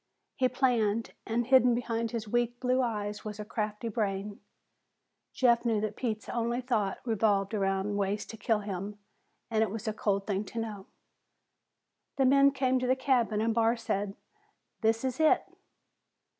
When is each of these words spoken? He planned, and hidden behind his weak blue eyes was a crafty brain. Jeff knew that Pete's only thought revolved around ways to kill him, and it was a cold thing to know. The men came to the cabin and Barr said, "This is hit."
He 0.35 0.49
planned, 0.49 1.13
and 1.27 1.45
hidden 1.45 1.75
behind 1.75 2.09
his 2.09 2.27
weak 2.27 2.59
blue 2.59 2.81
eyes 2.81 3.23
was 3.23 3.39
a 3.39 3.45
crafty 3.45 3.87
brain. 3.87 4.39
Jeff 5.31 5.63
knew 5.63 5.79
that 5.79 5.95
Pete's 5.95 6.27
only 6.27 6.59
thought 6.59 6.97
revolved 7.05 7.53
around 7.53 7.97
ways 7.97 8.25
to 8.25 8.35
kill 8.35 8.61
him, 8.61 8.97
and 9.51 9.61
it 9.61 9.69
was 9.69 9.87
a 9.87 9.93
cold 9.93 10.25
thing 10.25 10.43
to 10.45 10.59
know. 10.59 10.87
The 12.17 12.25
men 12.25 12.49
came 12.49 12.79
to 12.79 12.87
the 12.87 12.95
cabin 12.95 13.41
and 13.41 13.53
Barr 13.53 13.77
said, 13.77 14.15
"This 14.81 15.05
is 15.05 15.17
hit." 15.17 15.43